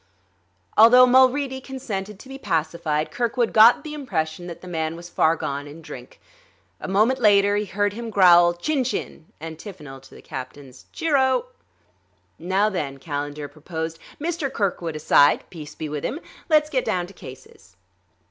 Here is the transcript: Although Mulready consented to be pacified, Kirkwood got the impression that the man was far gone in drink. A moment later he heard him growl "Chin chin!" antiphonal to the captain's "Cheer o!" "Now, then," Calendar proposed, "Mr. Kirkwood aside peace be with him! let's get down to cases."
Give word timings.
Although 0.79 1.05
Mulready 1.05 1.61
consented 1.61 2.17
to 2.17 2.27
be 2.27 2.39
pacified, 2.39 3.11
Kirkwood 3.11 3.53
got 3.53 3.83
the 3.83 3.93
impression 3.93 4.47
that 4.47 4.61
the 4.61 4.67
man 4.67 4.95
was 4.95 5.09
far 5.11 5.35
gone 5.35 5.67
in 5.67 5.83
drink. 5.83 6.19
A 6.79 6.87
moment 6.87 7.19
later 7.19 7.55
he 7.55 7.65
heard 7.65 7.93
him 7.93 8.09
growl 8.09 8.55
"Chin 8.55 8.83
chin!" 8.83 9.27
antiphonal 9.39 9.99
to 9.99 10.15
the 10.15 10.23
captain's 10.23 10.85
"Cheer 10.91 11.17
o!" 11.17 11.45
"Now, 12.39 12.67
then," 12.67 12.97
Calendar 12.97 13.47
proposed, 13.47 13.99
"Mr. 14.19 14.51
Kirkwood 14.51 14.95
aside 14.95 15.47
peace 15.51 15.75
be 15.75 15.87
with 15.87 16.03
him! 16.03 16.19
let's 16.49 16.71
get 16.71 16.83
down 16.83 17.05
to 17.05 17.13
cases." 17.13 17.75